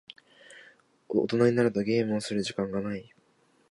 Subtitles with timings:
[1.09, 3.13] 大人になるとゲームをする時間がない。